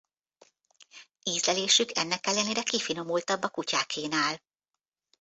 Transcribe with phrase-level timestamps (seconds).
[1.23, 4.41] Ízlelésük ennek ellenére kifinomultabb a kutyákénál.